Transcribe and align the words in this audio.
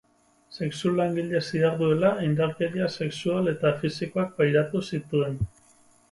Sexu-langile 0.53 1.41
ziharduela, 1.47 2.09
indarkeria 2.27 2.87
sexual 2.93 3.51
eta 3.51 3.73
fisikoak 3.83 4.33
pairatu 4.39 4.83
zituen. 4.89 5.37